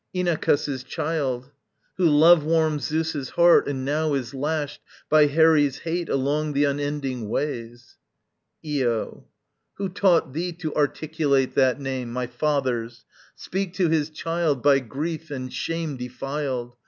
Inachus's 0.15 0.83
child? 0.83 1.51
Who 1.97 2.07
love 2.09 2.43
warms 2.43 2.85
Zeus's 2.85 3.29
heart, 3.29 3.67
and 3.67 3.85
now 3.85 4.15
is 4.15 4.33
lashed 4.33 4.81
By 5.11 5.27
Herè's 5.27 5.77
hate 5.81 6.09
along 6.09 6.53
the 6.53 6.63
unending 6.63 7.29
ways? 7.29 7.97
Io. 8.67 9.27
Who 9.75 9.89
taught 9.89 10.33
thee 10.33 10.53
to 10.53 10.73
articulate 10.73 11.53
that 11.53 11.79
name, 11.79 12.11
My 12.11 12.25
father's? 12.25 13.05
Speak 13.35 13.75
to 13.75 13.89
his 13.89 14.09
child 14.09 14.63
By 14.63 14.79
grief 14.79 15.29
and 15.29 15.53
shame 15.53 15.97
defiled! 15.97 16.75